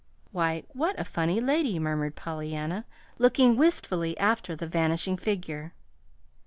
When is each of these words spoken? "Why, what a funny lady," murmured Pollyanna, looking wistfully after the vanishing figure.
"Why, 0.31 0.63
what 0.69 0.99
a 0.99 1.03
funny 1.05 1.39
lady," 1.39 1.77
murmured 1.77 2.15
Pollyanna, 2.15 2.85
looking 3.19 3.55
wistfully 3.55 4.17
after 4.17 4.55
the 4.55 4.65
vanishing 4.65 5.15
figure. 5.15 5.75